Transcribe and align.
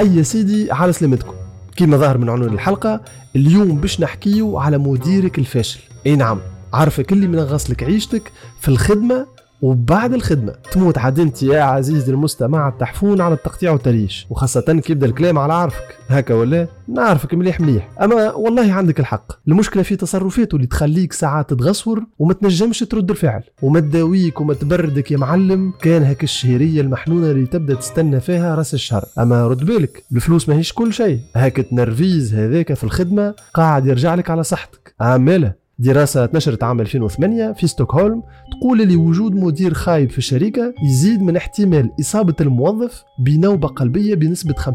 أي 0.00 0.24
سيدي 0.24 0.72
على 0.72 0.92
سلامتكم. 0.92 1.34
كيما 1.76 1.96
ظهر 1.96 2.18
من 2.18 2.28
عنوان 2.28 2.54
الحلقة 2.54 3.00
اليوم 3.36 3.80
باش 3.80 4.00
نحكيو 4.00 4.58
على 4.58 4.78
مديرك 4.78 5.38
الفاشل. 5.38 5.80
أي 6.06 6.16
نعم 6.16 6.38
عارفك 6.72 7.12
اللي 7.12 7.26
منغص 7.26 7.70
عيشتك 7.82 8.32
في 8.60 8.68
الخدمة 8.68 9.26
وبعد 9.64 10.14
الخدمة 10.14 10.52
تموت 10.72 10.98
عاد 10.98 11.20
انت 11.20 11.42
يا 11.42 11.62
عزيزي 11.62 12.12
المستمع 12.12 12.68
التحفون 12.68 13.20
على 13.20 13.34
التقطيع 13.34 13.70
والتريش. 13.72 14.26
وخاصة 14.30 14.60
كي 14.60 14.92
يبدا 14.92 15.06
الكلام 15.06 15.38
على 15.38 15.52
عارفك. 15.52 15.96
هكا 16.08 16.34
ولا؟ 16.34 16.68
نعرفك 16.88 17.34
مليح 17.34 17.60
مليح. 17.60 17.90
أما 18.02 18.32
والله 18.32 18.72
عندك 18.72 19.00
الحق. 19.00 19.32
المشكلة 19.48 19.82
في 19.82 19.96
تصرفاته 19.96 20.56
اللي 20.56 20.66
تخليك 20.66 21.12
ساعات 21.12 21.52
تغصور 21.52 22.04
وما 22.18 22.34
تنجمش 22.34 22.78
ترد 22.78 23.10
الفعل. 23.10 23.42
وما 23.62 23.80
تداويك 23.80 24.40
وما 24.40 24.54
تبردك 24.54 25.10
يا 25.10 25.16
معلم. 25.16 25.72
كان 25.82 26.02
هك 26.02 26.22
الشهرية 26.24 26.80
المحنونة 26.80 27.30
اللي 27.30 27.46
تبدأ 27.46 27.74
تستنى 27.74 28.20
فيها 28.20 28.54
رأس 28.54 28.74
الشهر. 28.74 29.04
أما 29.18 29.46
رد 29.46 29.64
بالك 29.64 30.04
الفلوس 30.12 30.48
ماهيش 30.48 30.72
كل 30.72 30.92
شيء. 30.92 31.18
هاك 31.36 31.58
ال 31.58 31.66
tenerviz 31.66 32.34
هذاك 32.34 32.74
في 32.74 32.84
الخدمة 32.84 33.34
قاعد 33.54 33.86
يرجع 33.86 34.14
لك 34.14 34.30
على 34.30 34.42
صحتك. 34.42 34.94
عامله 35.00 35.63
دراسة 35.78 36.28
نشرت 36.34 36.62
عام 36.62 36.80
2008 36.80 37.52
في 37.52 37.66
ستوكهولم 37.66 38.22
تقول 38.50 38.88
لي 38.88 38.96
وجود 38.96 39.34
مدير 39.34 39.74
خايب 39.74 40.10
في 40.10 40.18
الشركة 40.18 40.74
يزيد 40.84 41.22
من 41.22 41.36
احتمال 41.36 41.90
إصابة 42.00 42.34
الموظف 42.40 43.04
بنوبة 43.18 43.68
قلبية 43.68 44.14
بنسبة 44.14 44.54
50% 44.54 44.68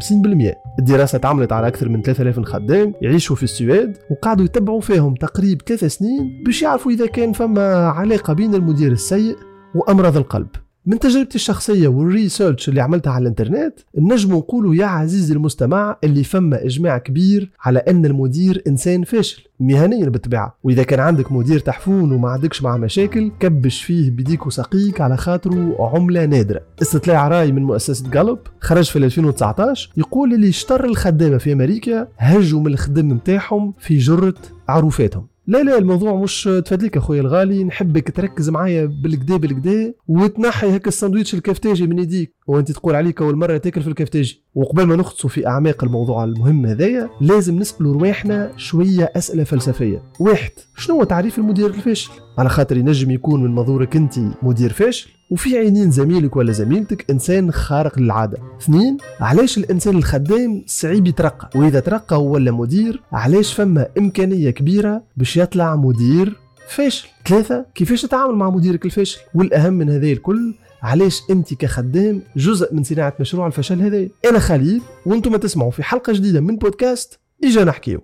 الدراسة 0.78 1.18
تعملت 1.18 1.52
على 1.52 1.66
أكثر 1.66 1.88
من 1.88 2.02
3000 2.02 2.40
خدام 2.40 2.94
يعيشوا 3.02 3.36
في 3.36 3.42
السويد 3.42 3.96
وقعدوا 4.10 4.44
يتبعوا 4.44 4.80
فيهم 4.80 5.14
تقريب 5.14 5.62
ثلاث 5.62 5.84
سنين 5.84 6.42
باش 6.46 6.62
يعرفوا 6.62 6.92
إذا 6.92 7.06
كان 7.06 7.32
فما 7.32 7.74
علاقة 7.86 8.32
بين 8.32 8.54
المدير 8.54 8.92
السيء 8.92 9.36
وأمراض 9.74 10.16
القلب. 10.16 10.48
من 10.86 10.98
تجربتي 10.98 11.34
الشخصية 11.34 11.88
وال 11.88 12.04
research 12.04 12.68
اللي 12.68 12.80
عملتها 12.80 13.10
على 13.10 13.22
الانترنت 13.22 13.74
نجم 13.98 14.32
نقولوا 14.34 14.74
يا 14.74 14.86
عزيزي 14.86 15.34
المستمع 15.34 15.96
اللي 16.04 16.24
فما 16.24 16.64
إجماع 16.64 16.98
كبير 16.98 17.50
على 17.60 17.78
إن 17.78 18.06
المدير 18.06 18.62
إنسان 18.66 19.04
فاشل 19.04 19.42
مهنيا 19.60 20.08
بالطبيعة. 20.08 20.56
وإذا 20.64 20.82
كان 20.82 21.00
عندك 21.00 21.32
مدير 21.32 21.58
تحفون 21.58 22.12
وما 22.12 22.28
عندكش 22.28 22.62
معه 22.62 22.76
مشاكل 22.76 23.32
كبش 23.40 23.82
فيه 23.82 24.10
بديك 24.10 24.46
وسقيك 24.46 25.00
على 25.00 25.16
خاطره 25.16 25.76
عملة 25.94 26.24
نادرة. 26.24 26.60
استطلاع 26.82 27.28
رأي 27.28 27.52
من 27.52 27.62
مؤسسة 27.62 28.10
جالوب 28.10 28.38
خرج 28.60 28.84
في 28.84 28.98
2019 28.98 29.90
يقول 29.96 30.34
اللي 30.34 30.48
شطر 30.48 30.84
الخدامة 30.84 31.38
في 31.38 31.52
أمريكا 31.52 32.08
هجوا 32.18 32.60
من 32.60 32.66
الخدم 32.66 33.12
نتاعهم 33.12 33.74
في 33.78 33.98
جرة 33.98 34.34
عروفاتهم. 34.68 35.26
لا 35.50 35.62
لا 35.62 35.78
الموضوع 35.78 36.14
مش 36.14 36.44
تفادليك 36.64 36.96
اخويا 36.96 37.20
الغالي. 37.20 37.64
نحبك 37.64 38.10
تركز 38.10 38.50
معايا 38.50 38.84
بالكدا 38.86 39.36
بالكدا 39.36 39.94
وتنحي 40.08 40.76
هكا 40.76 40.88
الساندويتش 40.88 41.34
الكفتاجي 41.34 41.86
من 41.86 41.98
يديك. 41.98 42.34
وأنت 42.46 42.72
تقول 42.72 42.94
عليك 42.94 43.22
أول 43.22 43.36
مرة 43.36 43.56
تاكل 43.56 43.82
في 43.82 43.88
الكفتاجي. 43.88 44.44
وقبل 44.54 44.84
ما 44.84 44.96
نغطسوا 44.96 45.30
في 45.30 45.46
أعماق 45.46 45.84
الموضوع 45.84 46.24
المهم 46.24 46.66
هذايا 46.66 47.10
لازم 47.20 47.58
نسألوا 47.58 47.94
رواحنا 47.94 48.52
شوية 48.56 49.12
أسئلة 49.16 49.44
فلسفية. 49.44 50.02
واحد 50.20 50.50
شنو 50.76 50.96
هو 50.96 51.04
تعريف 51.04 51.38
المدير 51.38 51.66
الفاشل؟ 51.66 52.10
على 52.38 52.48
خاطر 52.48 52.76
ينجم 52.76 53.10
يكون 53.10 53.42
من 53.42 53.54
منظورك 53.54 53.96
أنت 53.96 54.18
مدير 54.42 54.72
فاشل. 54.72 55.10
وفي 55.30 55.58
عينين 55.58 55.90
زميلك 55.90 56.36
ولا 56.36 56.52
زميلتك 56.52 57.10
إنسان 57.10 57.52
خارق 57.52 57.98
للعادة. 57.98 58.38
اثنين 58.60 58.96
علاش 59.20 59.58
الإنسان 59.58 59.96
الخدام 59.96 60.64
صعيب 60.66 61.06
يترقى؟ 61.06 61.50
وإذا 61.54 61.80
ترقى 61.80 62.24
ولا 62.24 62.50
مدير 62.50 63.02
علاش 63.12 63.54
فما 63.54 63.88
إمكانية 63.98 64.50
كبيرة 64.50 65.02
باش 65.16 65.36
يطلع 65.36 65.76
مدير 65.76 66.36
فاشل؟ 66.68 67.08
ثلاثة 67.28 67.66
كيفاش 67.74 68.02
تتعامل 68.02 68.34
مع 68.34 68.50
مديرك 68.50 68.84
الفاشل؟ 68.84 69.20
والأهم 69.34 69.72
من 69.72 69.90
هذه 69.90 70.12
الكل 70.12 70.54
علاش 70.82 71.22
أنت 71.30 71.54
كخدام 71.54 72.22
جزء 72.36 72.74
من 72.74 72.82
صناعة 72.82 73.14
مشروع 73.20 73.46
الفشل 73.46 73.82
هذا؟ 73.82 74.08
أنا 74.30 74.38
خليل 74.38 74.82
وأنتم 75.06 75.36
تسمعوا 75.36 75.70
في 75.70 75.82
حلقة 75.82 76.12
جديدة 76.12 76.40
من 76.40 76.56
بودكاست 76.56 77.20
اجا 77.44 77.64
نحكيو. 77.64 78.00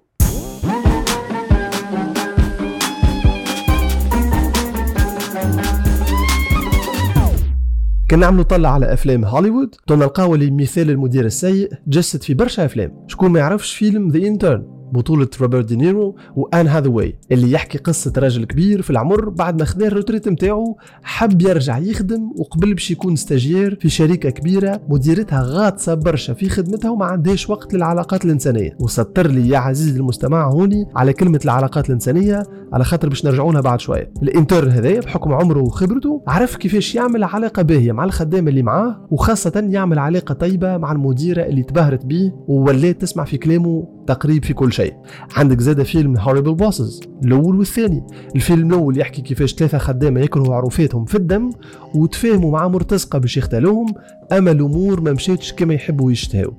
كنا 8.11 8.21
نعملوا 8.21 8.45
طلع 8.45 8.75
على 8.75 8.93
أفلام 8.93 9.25
هوليوود. 9.25 9.75
نلقاو 9.91 10.35
اللي 10.35 10.51
مثال 10.51 10.91
المدير 10.91 11.25
السيء 11.25 11.73
جسد 11.87 12.23
في 12.23 12.35
برشا 12.35 12.65
أفلام. 12.65 13.05
شكون 13.07 13.31
ما 13.31 13.39
يعرفش 13.39 13.75
فيلم 13.75 14.09
The 14.09 14.19
Intern 14.19 14.76
بطولة 14.97 15.29
روبرت 15.41 15.65
دينيرو 15.65 16.17
وآن 16.37 16.67
هاذواي 16.67 17.15
اللي 17.33 17.53
يحكي 17.53 17.79
قصة 17.79 18.13
راجل 18.19 18.45
كبير 18.45 18.83
في 18.83 18.91
العمر 18.91 19.29
بعد 19.29 19.59
ما 19.59 19.65
خدا 19.65 19.87
ال 19.87 19.91
retraite 19.91 20.29
نتاعو 20.29 20.77
حب 21.03 21.43
يرجع 21.43 21.79
يخدم 21.79 22.31
وقبل 22.39 22.75
باش 22.75 22.91
يكون 22.91 23.17
stagiaire 23.17 23.79
في 23.81 23.89
شركة 23.89 24.31
كبيرة 24.31 24.81
مديرتها 24.89 25.43
غاطسة 25.43 25.95
برشا 25.95 26.35
في 26.35 26.49
خدمتها 26.49 26.91
وما 26.91 27.05
عندهاش 27.05 27.51
وقت 27.51 27.75
للعلاقات 27.75 28.25
الإنسانية. 28.25 28.77
وسطر 28.81 29.27
لي 29.27 29.49
يا 29.49 29.59
عزيزي 29.59 30.01
المستمع 30.01 30.49
هوني 30.51 30.87
على 30.97 31.13
كلمة 31.13 31.41
العلاقات 31.45 31.87
الإنسانية 31.87 32.43
على 32.73 32.85
خاطر 32.85 33.09
باش 33.09 33.25
نرجعوا 33.25 33.53
لها 33.53 33.61
بعد 33.61 33.81
شوية. 33.81 34.13
ال 34.23 34.30
intern 34.30 34.71
هذايا 34.71 35.01
بحكم 35.01 35.33
عمره 35.33 35.61
وخبرته 35.61 36.23
عرف 36.27 36.57
كيفاش 36.57 36.95
يعمل 36.95 37.25
علاقة 37.25 37.63
باهية 37.63 37.93
مع 37.93 38.05
الخدام 38.05 38.49
اللي 38.49 38.63
معاه 38.63 39.07
وخاصة 39.11 39.67
يعمل 39.69 39.99
علاقة 39.99 40.35
طيبة 40.35 40.77
مع 40.77 40.93
المديرة 40.93 41.43
اللي 41.43 41.63
تبهرت 41.63 42.07
بيه 42.07 42.35
وولات 42.49 43.01
تسمع 43.01 43.25
في 43.25 43.39
كلامه 43.39 43.89
تقريب 44.07 44.45
في 44.45 44.55
كل 44.55 44.73
شيء. 44.73 44.86
عندك 45.37 45.61
زاد 45.61 45.83
فيلم 45.83 46.17
Horrible 46.19 46.55
Bosses 46.55 47.01
الأول 47.25 47.59
والثاني. 47.59 48.07
الفيلم 48.37 48.69
الأول 48.69 48.99
يحكي 48.99 49.23
كيفاش 49.23 49.55
ثلاثة 49.55 49.79
خدامة 49.79 50.21
يكرهوا 50.21 50.55
عروفاتهم 50.55 51.05
في 51.05 51.15
الدم 51.15 51.51
وتفاهموا 51.95 52.53
مع 52.53 52.69
مرتزقة 52.69 53.19
باش 53.19 53.37
يقتلوهم 53.37 53.87
أما 54.33 54.51
الأمور 54.51 55.01
ما 55.01 55.13
مشاتش 55.13 55.53
كما 55.53 55.75
يحبوا 55.75 56.13
يشتهوا. 56.13 56.53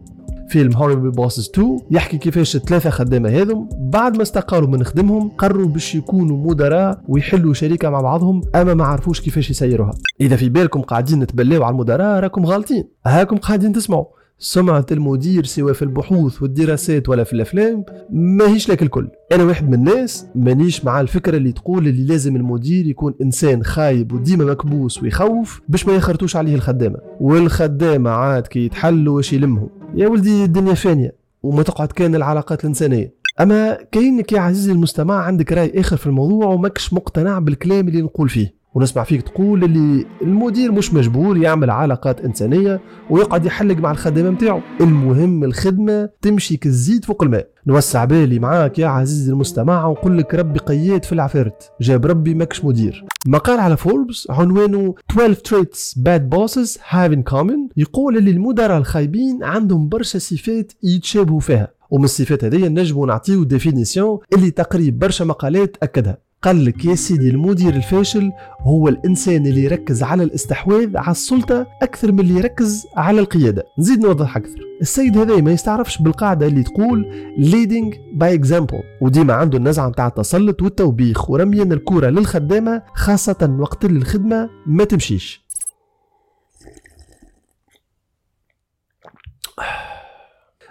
فيلم 0.49 0.73
Horrible 0.73 1.11
Bosses 1.11 1.49
2 1.53 1.79
يحكي 1.91 2.17
كيفاش 2.17 2.55
الثلاثة 2.55 2.89
خدامة 2.89 3.29
هذم 3.29 3.69
بعد 3.79 4.15
ما 4.15 4.21
استقالوا 4.21 4.67
من 4.67 4.83
خدمهم 4.83 5.29
قرروا 5.29 5.67
باش 5.67 5.95
يكونوا 5.95 6.51
مدراء 6.51 7.01
ويحلوا 7.07 7.53
شركة 7.53 7.89
مع 7.89 8.01
بعضهم 8.01 8.41
أما 8.55 8.73
ما 8.73 8.85
عرفوش 8.85 9.21
كيفاش 9.21 9.49
يسيروها. 9.49 9.91
إذا 10.21 10.35
في 10.35 10.49
بالكم 10.49 10.81
قاعدين 10.81 11.19
نتبلاو 11.19 11.63
على 11.63 11.73
المدراء 11.73 12.19
راكم 12.19 12.45
غالطين. 12.45 12.83
هاكم 13.05 13.37
قاعدين 13.37 13.73
تسمعوا. 13.73 14.05
سمعة 14.39 14.85
المدير 14.91 15.45
سواء 15.45 15.73
في 15.73 15.81
البحوث 15.81 16.41
والدراسات 16.41 17.09
ولا 17.09 17.23
في 17.23 17.33
الأفلام 17.33 17.85
ماهيش 18.09 18.69
لك 18.69 18.83
الكل. 18.83 19.09
أنا 19.31 19.43
واحد 19.43 19.67
من 19.67 19.73
الناس 19.73 20.25
مانيش 20.35 20.85
مع 20.85 21.01
الفكرة 21.01 21.37
اللي 21.37 21.51
تقول 21.51 21.87
اللي 21.87 22.05
لازم 22.07 22.35
المدير 22.35 22.87
يكون 22.87 23.13
إنسان 23.21 23.63
خايب 23.63 24.11
وديما 24.13 24.45
مكبوس 24.45 25.03
ويخوف 25.03 25.61
باش 25.69 25.87
ما 25.87 25.95
يخرطوش 25.95 26.35
عليه 26.35 26.55
الخدامة. 26.55 26.97
والخدامة 27.19 28.09
عاد 28.09 28.47
كي 28.47 28.65
يتحلوا 28.65 29.15
واش 29.15 29.33
يلمهم. 29.33 29.69
يا 29.95 30.07
ولدي 30.07 30.43
الدنيا 30.43 30.73
فانية 30.73 31.15
وما 31.43 31.63
تقعد 31.63 31.87
كان 31.87 32.15
العلاقات 32.15 32.63
الإنسانية. 32.63 33.13
أما 33.39 33.77
كاينك 33.91 34.31
يا 34.31 34.39
عزيزي 34.39 34.71
المستمع 34.71 35.15
عندك 35.15 35.51
رأي 35.51 35.79
آخر 35.79 35.97
في 35.97 36.07
الموضوع 36.07 36.45
وماكش 36.45 36.93
مقتنع 36.93 37.39
بالكلام 37.39 37.87
اللي 37.87 38.01
نقول 38.01 38.29
فيه. 38.29 38.56
ونسمع 38.73 39.03
فيك 39.03 39.21
تقول 39.21 39.63
اللي 39.63 40.05
المدير 40.21 40.71
مش 40.71 40.93
مجبور 40.93 41.37
يعمل 41.37 41.69
علاقات 41.69 42.21
إنسانية 42.21 42.81
ويقعد 43.09 43.45
يحلق 43.45 43.77
مع 43.77 43.91
الخدامه 43.91 44.29
نتاعو 44.29 44.61
المهم 44.81 45.43
الخدمة 45.43 46.09
تمشي 46.21 46.57
كالزيت 46.57 47.05
فوق 47.05 47.23
الماء. 47.23 47.47
نوسع 47.67 48.05
بالي 48.05 48.39
معاك 48.39 48.79
يا 48.79 48.87
عزيزي 48.87 49.31
المستمع 49.31 49.85
ونقول 49.85 50.17
لك 50.17 50.35
ربي 50.35 50.59
قياد 50.59 51.05
في 51.05 51.13
العفارت 51.13 51.71
جاب 51.81 52.05
ربي 52.05 52.33
ماكش 52.33 52.65
مدير. 52.65 53.05
مقال 53.27 53.59
على 53.59 53.77
فوربس 53.77 54.27
عنوانه 54.29 54.95
12 55.11 55.35
traits 55.35 55.93
bad 55.99 56.37
bosses 56.37 56.77
have 56.77 57.11
in 57.17 57.33
common. 57.33 57.59
يقول 57.77 58.17
اللي 58.17 58.31
المدراء 58.31 58.77
الخايبين 58.77 59.43
عندهم 59.43 59.89
برشا 59.89 60.19
صفات 60.19 60.73
يتشابهوا 60.83 61.39
فيها. 61.39 61.67
ومن 61.91 62.03
الصفات 62.03 62.43
هذه 62.43 62.67
نجموا 62.67 63.07
نعطيو 63.07 63.43
définition 63.43 64.19
اللي 64.33 64.51
تقريب 64.51 64.99
برشا 64.99 65.23
مقالات 65.23 65.77
أكدها. 65.83 66.26
قال 66.47 66.65
لك 66.65 66.85
يا 66.85 66.95
سيدي 66.95 67.29
المدير 67.29 67.73
الفاشل 67.73 68.31
هو 68.59 68.87
الإنسان 68.87 69.45
اللي 69.45 69.63
يركز 69.63 70.03
على 70.03 70.23
الاستحواذ 70.23 70.97
على 70.97 71.11
السلطة 71.11 71.67
أكثر 71.81 72.11
من 72.11 72.19
اللي 72.19 72.33
يركز 72.33 72.87
على 72.95 73.19
القيادة. 73.19 73.63
نزيد 73.79 73.99
نوضح 73.99 74.37
أكثر. 74.37 74.59
السيد 74.81 75.17
هذا 75.17 75.41
ما 75.41 75.51
يستعرفش 75.51 76.01
بالقاعدة 76.01 76.47
اللي 76.47 76.63
تقول 76.63 77.05
leading 77.37 77.95
by 78.19 78.45
example 78.45 78.83
وديما 79.01 79.33
عنده 79.33 79.57
النزعة 79.57 79.89
نتاع 79.89 80.07
التسلط 80.07 80.61
والتوبيخ 80.61 81.29
ورميا 81.29 81.63
الكوره 81.63 82.09
للخدامة 82.09 82.83
خاصة 82.95 83.57
وقت 83.59 83.85
اللي 83.85 83.99
الخدمة 83.99 84.49
ما 84.65 84.83
تمشيش. 84.83 85.47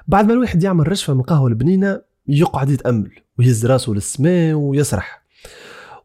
بعد 0.09 0.27
ما 0.27 0.33
الواحد 0.33 0.63
يعمل 0.63 0.89
رشفة 0.89 1.15
من 1.15 1.21
القهوه 1.21 1.49
البنينة 1.49 2.01
يقعد 2.29 2.71
يتأمل 2.71 3.11
ويهز 3.39 3.67
راسه 3.67 3.93
للسماء 3.93 4.55
ويسرح. 4.55 5.26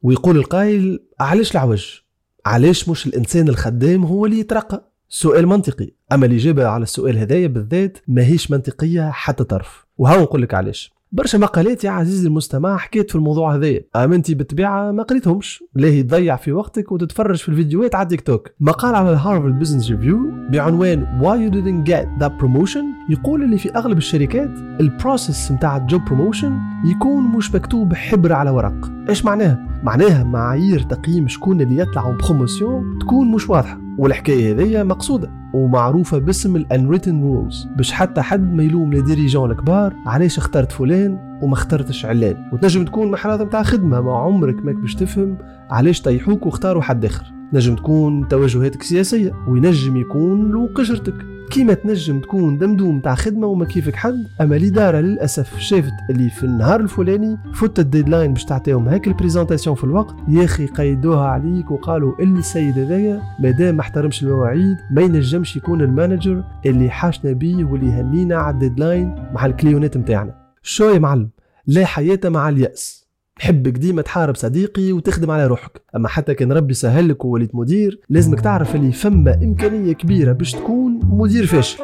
ويقول 0.02 0.38
القائل 0.38 1.00
علاش 1.20 1.52
العوج 1.52 2.02
علاش 2.46 2.90
مش 2.90 3.08
الإنسان 3.08 3.50
الخدام 3.50 4.04
هو 4.04 4.26
اللي 4.26 4.40
يترقى؟ 4.40 4.92
سؤال 5.10 5.48
منطقي. 5.48 5.90
أما 6.12 6.26
الاجابه 6.26 6.68
على 6.68 6.84
السؤال 6.84 7.18
هذايا 7.18 7.48
بالذات 7.48 7.98
ماهيش 8.08 8.52
منطقية 8.52 9.12
حتى 9.12 9.44
طرف. 9.44 9.86
وها 9.98 10.22
نقول 10.22 10.42
لك 10.42 10.54
علاش. 10.54 10.94
برشا 11.12 11.38
مقالات 11.38 11.84
يا 11.84 11.90
عزيزي 11.90 12.28
المستمع 12.28 12.78
حكيت 12.78 13.10
في 13.10 13.16
الموضوع 13.16 13.56
هذا 13.56 13.80
أما 13.96 14.16
أنت 14.16 14.32
بالطبيعه 14.32 14.92
ما 14.92 15.04
قريتهمش. 15.04 15.64
ليه 15.76 16.02
تضيع 16.02 16.36
في 16.36 16.52
وقتك 16.52 16.92
وتتفرج 16.92 17.38
في 17.38 17.50
الفيديوهات 17.50 17.96
على 17.96 18.08
تيك 18.08 18.22
توك. 18.22 18.50
مقال 18.60 18.96
على 18.96 19.10
ال 19.10 19.16
Harvard 19.16 19.60
Business 19.60 19.92
Review 19.92 20.20
بعنوان 20.52 21.06
Why 21.22 21.50
you 21.50 21.54
didn't 21.56 21.92
get 21.92 22.24
that 22.24 22.44
promotion 22.44 22.84
يقول 23.10 23.44
اللي 23.44 23.58
في 23.58 23.76
أغلب 23.76 23.98
الشركات 23.98 24.50
ال 24.80 24.89
process 24.89 25.52
نتاع 25.52 25.78
ال 25.78 25.85
job 25.85 26.06
promotion 26.06 26.58
يكون 26.86 27.24
مش 27.24 27.56
مكتوب 27.56 27.94
حبر 27.94 28.34
على 28.34 28.50
ورق. 28.50 28.92
إيش 29.10 29.26
معناها؟ 29.26 29.71
معناها 29.84 30.24
معايير 30.24 30.80
تقييم 30.80 31.28
شكون 31.28 31.62
اللي 31.62 31.78
يطلع 31.78 32.18
promotion 32.24 33.00
تكون 33.00 33.32
مش 33.32 33.50
واضحة. 33.50 33.82
والحكاية 33.98 34.54
هذيا 34.54 34.84
مقصودة 34.84 35.32
ومعروفة 35.54 36.18
باسم 36.18 36.56
ال 36.56 36.62
unwritten 36.62 37.22
rules 37.22 37.68
باش 37.78 37.92
حتى 37.92 38.22
حد 38.22 38.54
ما 38.54 38.64
يلوم 38.64 38.94
les 38.94 39.02
dirigeants 39.02 39.52
الكبار 39.52 39.94
علاش 40.06 40.38
اخترت 40.38 40.72
فلان 40.72 41.40
وما 41.42 41.54
اخترتش 41.54 42.06
علان. 42.06 42.36
وتنجم 42.54 42.86
تكون 42.86 43.12
محرات 43.12 43.42
نتاع 43.42 43.64
خدمة 43.64 44.02
ما 44.02 44.18
عمرك 44.18 44.66
ماك 44.66 44.76
باش 44.76 44.96
تفهم 44.96 45.38
علاش 45.70 46.02
طيحوك 46.02 46.46
واختاروا 46.46 46.82
حد 46.82 47.06
آخر. 47.06 47.26
نجم 47.54 47.76
تكون 47.76 48.28
توجهاتك 48.28 48.84
سياسية 48.84 49.32
وينجم 49.48 49.98
يكون 49.98 50.52
لو 50.52 50.70
قشرتك. 50.76 51.31
كيما 51.52 51.74
تنجم 51.74 52.20
تكون 52.20 52.58
دمدوم 52.58 53.00
تاع 53.00 53.16
خدمة 53.16 53.48
وما 53.48 53.66
كيفك 53.66 53.96
حد 53.96 54.28
أما 54.42 54.56
الإدارة 54.56 54.98
للأسف 54.98 55.60
شافت 55.60 55.94
اللي 56.10 56.30
في 56.30 56.44
النهار 56.44 56.80
الفلاني 56.80 57.38
فوت 57.54 57.80
ال 57.80 57.86
deadline 57.86 58.34
باش 58.34 58.46
تعطيهم 58.46 58.90
هيك 58.90 59.08
ال 59.08 59.13
présentation 59.13 59.76
في 59.76 59.84
الوقت 59.84 60.16
يا 60.28 60.46
أخي 60.46 60.66
قيدوها 60.66 61.28
عليك 61.28 61.72
وقالوا 61.72 62.14
اللي 62.20 62.40
السيد 62.40 62.80
هذايا 62.80 63.22
مادام 63.40 63.76
ما 63.76 63.82
احترمش 63.82 64.24
المواعيد 64.24 64.78
ما 64.92 65.02
ينجمش 65.02 65.56
يكون 65.58 65.82
ال 65.82 65.89
manager 65.89 66.44
اللي 66.66 66.90
حاشنا 66.90 67.32
بيه 67.32 67.64
واللي 67.66 67.88
يهنينا 67.88 68.36
على 68.36 68.54
ال 68.54 68.61
deadline 68.61 69.16
مع 69.34 69.46
ال 69.46 69.52
clientات 69.52 69.98
نتاعنا 69.98 70.36
شو 70.62 70.90
يا 70.90 71.00
معلم؟ 71.00 71.30
لا 71.68 71.86
حياة 71.86 72.20
مع 72.26 72.50
اليأس. 72.50 73.01
حبك 73.42 73.72
ديما 73.72 74.02
تحارب 74.02 74.36
صديقي 74.36 74.92
وتخدم 74.92 75.32
على 75.32 75.48
روحك. 75.48 75.82
أما 75.96 76.08
حتى 76.08 76.34
كان 76.34 76.52
ربي 76.52 76.74
سهلك 76.74 77.26
ووليت 77.26 77.56
مدير 77.56 78.00
لازمك 78.10 78.42
تعرف 78.42 78.76
اللي 78.76 78.92
فما 78.92 79.34
إمكانية 79.44 79.94
كبيرة 79.94 80.32
باش 80.32 80.52
تكون 80.52 81.00
مدير 81.04 81.46
فاشل. 81.46 81.78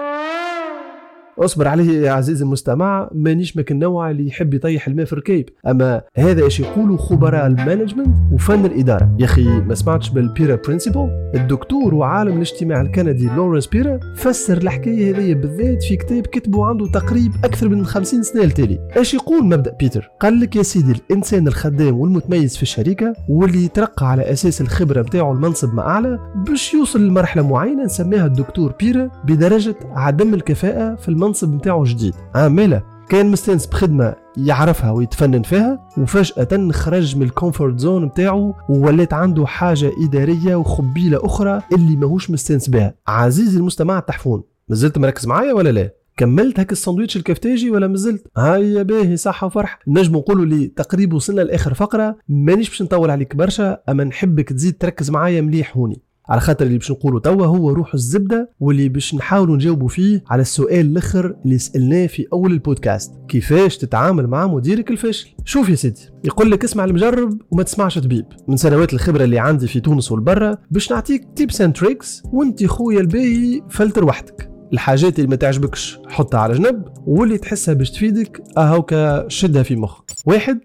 اصبر 1.39 1.67
عليه 1.67 2.01
يا 2.07 2.11
عزيزي 2.11 2.43
المستمع 2.43 3.09
مانيش 3.13 3.57
ماك 3.57 3.71
النوع 3.71 4.11
اللي 4.11 4.27
يحب 4.27 4.53
يطيح 4.53 4.87
الماء 4.87 5.05
في 5.05 5.13
الركيب 5.13 5.49
أما 5.67 6.01
هذا 6.15 6.43
إيش 6.43 6.59
يقولوا 6.59 6.97
خبراء 6.97 7.47
ال 7.47 7.54
management 7.54 8.17
وفن 8.33 8.65
الإدارة. 8.65 9.15
يا 9.19 9.25
أخي 9.25 9.43
ما 9.43 9.75
سمعتش 9.75 10.09
بال 10.09 10.22
Peter 10.22 10.55
principle؟ 10.55 11.09
الدكتور 11.35 11.95
وعالم 11.95 12.33
الاجتماع 12.33 12.81
الكندي 12.81 13.29
لورنس 13.35 13.67
بيتر 13.67 13.99
فسر 14.15 14.57
الحكاية 14.57 15.15
هذه 15.17 15.33
بالذات 15.33 15.83
في 15.83 15.95
كتاب 15.95 16.27
كتبه 16.27 16.65
عنده 16.65 16.87
تقريب 16.87 17.31
أكثر 17.43 17.69
من 17.69 17.85
50 17.85 18.23
سنة 18.23 18.43
التالي 18.43 18.79
إيش 18.97 19.13
يقول 19.13 19.45
مبدأ 19.45 19.75
بيتر؟ 19.79 20.11
قال 20.19 20.39
لك 20.39 20.55
يا 20.55 20.63
سيدي 20.63 20.91
الإنسان 20.91 21.47
الخدام 21.47 21.99
والمتميز 21.99 22.57
في 22.57 22.63
الشركة 22.63 23.13
واللي 23.29 23.63
يترقى 23.63 24.11
على 24.11 24.31
أساس 24.31 24.61
الخبرة 24.61 25.01
بتاعه 25.01 25.31
المنصب 25.31 25.73
ما 25.73 25.81
اعلى 25.81 26.19
باش 26.35 26.73
يوصل 26.73 27.07
لمرحلة 27.07 27.47
معينة 27.47 27.83
نسميها 27.83 28.25
الدكتور 28.25 28.73
بيتر 28.79 29.09
بدرجة 29.25 29.75
عدم 29.95 30.33
الكفاءة 30.33 30.95
في 30.95 31.09
المنصب. 31.09 31.26
المنصب 31.27 31.53
نتاعو 31.53 31.83
جديد. 31.83 32.15
عامله 32.35 32.83
كان 33.09 33.31
مستانس 33.31 33.65
بخدمة 33.65 34.15
يعرفها 34.37 34.91
ويتفنن 34.91 35.41
فيها 35.41 35.89
وفجأة 35.97 36.71
خرج 36.71 37.15
من 37.15 37.23
ال 37.23 37.30
comfort 37.30 37.79
zone 37.79 38.05
نتاعو 38.05 38.53
وولات 38.69 39.13
عنده 39.13 39.45
حاجة 39.45 39.91
إدارية 40.03 40.55
وخبيلة 40.55 41.25
أخرى 41.25 41.61
اللي 41.73 41.95
ماهوش 41.95 42.31
مستانس 42.31 42.69
بها. 42.69 42.95
عزيزي 43.07 43.57
المستمع 43.57 43.99
التحفون 43.99 44.43
مازلت 44.69 44.97
مركز 44.97 45.27
معايا 45.27 45.53
ولا 45.53 45.69
لا؟ 45.69 45.93
كملت 46.17 46.59
هك 46.59 46.71
الساندويتش 46.71 47.17
الكفتاجي 47.17 47.71
ولا 47.71 47.87
مازلت؟ 47.87 48.27
هيا 48.37 48.83
باهي 48.83 49.17
صحة 49.17 49.47
وفرح. 49.47 49.79
نجم 49.87 50.15
نقولوا 50.15 50.45
لي 50.45 50.67
تقريبا 50.67 51.15
وصلنا 51.15 51.41
لآخر 51.41 51.73
فقرة 51.73 52.17
مانيش 52.29 52.69
باش 52.69 52.81
نطول 52.81 53.11
عليك 53.11 53.35
برشا 53.35 53.77
أما 53.89 54.03
نحبك 54.03 54.49
تزيد 54.49 54.77
تركز 54.77 55.11
معايا 55.11 55.41
مليح 55.41 55.77
هوني. 55.77 56.01
على 56.29 56.41
خاطر 56.41 56.65
اللي 56.65 56.77
باش 56.77 56.91
نقولوا 56.91 57.19
توا 57.19 57.45
هو 57.45 57.69
روح 57.69 57.93
الزبدة 57.93 58.51
واللي 58.59 58.89
باش 58.89 59.15
نحاولوا 59.15 59.55
نجاوبوا 59.55 59.87
فيه 59.87 60.23
على 60.29 60.41
السؤال 60.41 60.85
الأخر 60.85 61.35
اللي 61.45 61.57
سألناه 61.57 62.07
في 62.07 62.27
أول 62.33 62.51
البودكاست. 62.51 63.11
كيفاش 63.27 63.77
تتعامل 63.77 64.27
مع 64.27 64.47
مديرك 64.47 64.91
الفاشل؟ 64.91 65.29
شوف 65.45 65.69
يا 65.69 65.75
سيدي 65.75 66.01
يقول 66.23 66.51
لك 66.51 66.63
اسمع 66.63 66.83
المجرب 66.85 67.41
وما 67.51 67.63
تسمعش 67.63 67.99
طبيب. 67.99 68.25
من 68.47 68.57
سنوات 68.57 68.93
الخبرة 68.93 69.23
اللي 69.23 69.39
عندي 69.39 69.67
في 69.67 69.79
تونس 69.79 70.11
والبرة 70.11 70.57
باش 70.71 70.91
نعطيك 70.91 71.27
tips 71.35 71.61
and 71.61 71.75
tricks 71.75 72.23
وانت 72.33 72.65
خويا 72.65 72.99
الباهي 72.99 73.61
فلتر 73.69 74.05
وحدك. 74.05 74.49
الحاجات 74.73 75.19
اللي 75.19 75.29
ما 75.29 75.35
تعجبكش 75.35 75.99
حطها 76.07 76.39
على 76.39 76.53
جنب 76.53 76.83
واللي 77.05 77.37
تحسها 77.37 77.73
باش 77.73 77.91
تفيدك 77.91 78.43
أهوكا 78.57 79.27
شدها 79.27 79.63
في 79.63 79.75
مخك. 79.75 80.03
واحد 80.25 80.59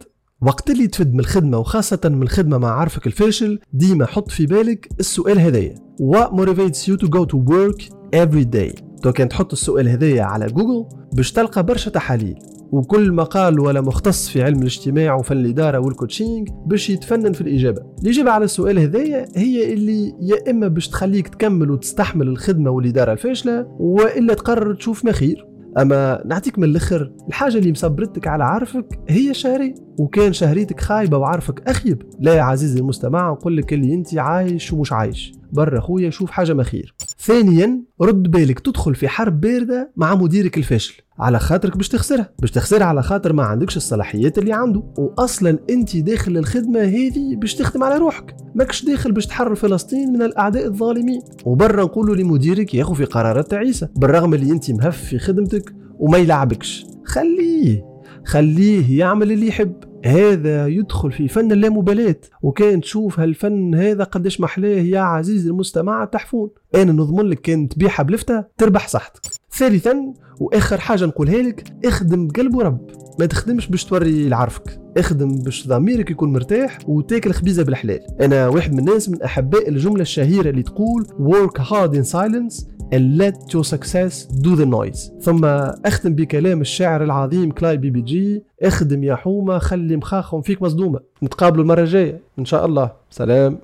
وقت 0.45 0.71
اللي 0.71 0.87
تفد 0.87 1.15
من 1.15 1.21
الخدمة 1.21 1.59
وخاصة 1.59 2.01
من 2.05 2.23
الخدمة 2.23 2.59
مع 2.59 2.71
عارفك 2.81 3.07
الفاشل 3.07 3.59
ديما 3.73 4.07
حط 4.07 4.31
في 4.31 4.47
بالك 4.47 4.89
السؤال 5.01 5.39
هذايا. 5.41 5.75
What 6.03 6.31
motivates 6.31 6.89
you 6.89 6.97
to 7.05 7.09
go 7.09 7.25
to 7.25 7.37
work 7.37 7.83
every 8.17 8.45
day 8.45 8.83
تو 9.03 9.13
كان 9.13 9.29
تحط 9.29 9.53
السؤال 9.53 9.89
هذايا 9.89 10.23
على 10.23 10.47
جوجل 10.47 10.87
باش 11.13 11.33
تلقى 11.33 11.67
برشا 11.67 11.91
تحاليل. 11.91 12.39
وكل 12.73 13.13
مقال 13.13 13.61
ولا 13.61 13.81
مختص 13.81 14.29
في 14.29 14.43
علم 14.43 14.59
الاجتماع 14.59 15.15
وفن 15.15 15.37
الإدارة 15.37 15.79
وال 15.79 15.93
coaching 15.93 16.49
باش 16.67 16.91
يتفنن 16.91 17.33
في 17.33 17.41
الإجابة. 17.41 17.83
الإجابة 18.03 18.31
على 18.31 18.45
السؤال 18.45 18.79
هذايا 18.79 19.29
هي 19.37 19.73
اللي 19.73 20.15
يا 20.21 20.51
إما 20.51 20.69
باش 20.69 20.89
تخليك 20.89 21.29
تكمل 21.29 21.71
وتستحمل 21.71 22.29
الخدمة 22.29 22.71
والإدارة 22.71 23.13
الفاشلة 23.13 23.67
وإلا 23.81 24.35
تقرر 24.35 24.75
تشوف 24.75 25.05
ما 25.05 25.13
خير. 25.13 25.52
أما 25.79 26.23
نعطيك 26.27 26.59
من 26.59 26.65
الأخر 26.65 27.13
الحاجة 27.29 27.59
اللي 27.59 27.73
مصبرتك 27.73 28.27
على 28.27 28.45
عرفك 28.45 28.99
هي 29.09 29.35
شهري 29.35 29.75
وكان 29.99 30.33
شهريتك 30.33 30.81
خايبة 30.81 31.19
وعرفك 31.19 31.69
أخيب. 31.69 32.03
لا 32.21 32.35
يا 32.35 32.43
عزيزي 32.43 32.81
المستمع 32.81 33.31
نقول 33.31 33.57
لك 33.57 33.73
اللي 33.73 33.95
انت 33.95 34.19
عايش 34.19 34.73
ومش 34.73 34.93
عايش. 34.93 35.33
برا 35.53 35.81
خويا 35.81 36.11
شوف 36.11 36.31
حاجة 36.31 36.53
ما 36.53 36.63
خير 36.63 36.95
ثانيا 37.19 37.83
رد 38.01 38.31
بالك 38.31 38.61
تدخل 38.61 38.95
في 38.95 39.09
حرب 39.09 39.41
باردة 39.41 39.93
مع 39.97 40.15
مديرك 40.15 40.59
الفاشل 40.59 41.03
على 41.19 41.39
خاطرك 41.39 41.77
باش 41.77 41.89
تخسرها. 41.89 42.31
باش 42.39 42.51
تخسرها 42.51 42.87
على 42.87 43.03
خاطر 43.03 43.33
ما 43.33 43.43
عندكش 43.43 43.77
الصلاحيات 43.77 44.39
اللي 44.39 44.53
عنده. 44.53 44.83
واصلا 44.97 45.59
أنت 45.71 45.97
داخل 45.97 46.39
الخدمة 46.39 46.81
هذه 46.81 47.37
باش 47.37 47.55
تخدم 47.55 47.85
على 47.85 47.99
روحك. 47.99 48.37
ماكش 48.55 48.85
داخل 48.85 49.13
باش 49.13 49.27
تحرر 49.27 49.55
فلسطين 49.55 50.13
من 50.13 50.23
الأعداء 50.23 50.67
الظالمين. 50.67 51.23
وبرا 51.45 51.85
نقولوا 51.85 52.17
لمديرك 52.17 52.75
ياخذ 52.75 52.95
في 52.95 53.05
قرارات 53.05 53.51
تعيسة. 53.51 53.89
بالرغم 53.97 54.35
اللي 54.35 54.53
أنت 54.53 54.71
مهف 54.71 55.05
في 55.05 55.19
خدمتك 55.19 55.75
وما 55.99 56.19
يلعبكش. 56.19 56.87
خليه 57.05 57.85
خليه 58.25 58.99
يعمل 58.99 59.33
اللي 59.33 59.47
يحب. 59.47 59.92
هذا 60.05 60.67
يدخل 60.67 61.13
في 61.13 61.29
فن 61.29 61.53
اللامبالاة. 61.53 62.17
وكان 62.43 62.81
تشوف 62.81 63.21
هالفن 63.21 63.75
هذا 63.75 64.05
قداش 64.05 64.41
محلاه 64.41 64.69
يا 64.69 65.01
عزيزي 65.01 65.51
المستمع 65.51 66.05
تحفون. 66.05 66.51
أنا 66.75 66.93
نضمن 66.93 67.25
لك 67.25 67.41
كان 67.41 67.69
تبيعها 67.69 68.03
بلفتة 68.03 68.45
تربح 68.59 68.89
صحتك. 68.89 69.21
ثالثا 69.53 70.15
وآخر 70.41 70.81
حاجة 70.81 71.07
نقولها 71.07 71.43
لك 71.43 71.65
اخدم 71.85 72.27
بقلب 72.27 72.55
ورب. 72.55 72.87
ما 73.21 73.27
تخدمش 73.27 73.69
باش 73.69 73.85
توري 73.85 74.29
لعرفك. 74.29 74.81
اخدم 74.97 75.29
باش 75.29 75.69
ضميرك 75.69 76.11
يكون 76.11 76.33
مرتاح 76.33 76.79
وتاكل 76.89 77.33
خبيزة 77.33 77.63
بالحلال. 77.63 78.01
أنا 78.21 78.49
واحد 78.49 78.73
من 78.73 78.79
الناس 78.79 79.09
من 79.09 79.23
أحباء 79.23 79.69
الجملة 79.69 80.03
الشهيرة 80.03 80.51
اللي 80.51 80.63
تقول 80.63 81.07
work 81.07 81.63
hard 81.63 81.95
in 81.97 82.13
silence. 82.13 82.65
And 82.93 83.21
let 83.23 83.37
your 83.55 83.65
success 83.65 84.15
do 84.43 84.57
the 84.57 84.67
noise. 84.67 85.21
ثم 85.21 85.45
أختم 85.87 86.15
بكلام 86.15 86.61
الشاعر 86.61 87.05
العظيم 87.05 87.51
كلاي 87.51 87.77
بي 87.77 87.91
بي 87.91 88.01
جي. 88.01 88.43
اخدم 88.63 89.05
يا 89.05 89.15
حومة 89.15 89.59
خلي 89.59 89.97
مخاخهم 89.97 90.43
فيك 90.43 90.63
مصدومة. 90.63 91.01
نتقابلوا 91.23 91.63
المرة 91.63 91.81
الجاية. 91.81 92.21
إن 92.39 92.45
شاء 92.45 92.67
الله. 92.67 92.91
سلام. 93.11 93.59